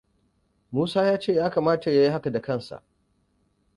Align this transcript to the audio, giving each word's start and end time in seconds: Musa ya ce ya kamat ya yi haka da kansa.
Musa 0.71 1.05
ya 1.05 1.19
ce 1.19 1.33
ya 1.33 1.49
kamat 1.49 1.87
ya 1.87 1.93
yi 1.93 2.09
haka 2.09 2.31
da 2.31 2.41
kansa. 2.41 2.83